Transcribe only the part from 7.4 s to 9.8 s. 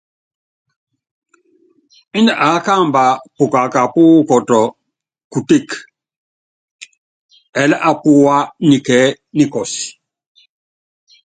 ɛɛli apúwá nikɛɛ́ nikɔs.